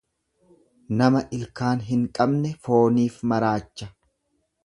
[1.01, 3.93] Nama ilkaan hin qabne fooniif maraacha.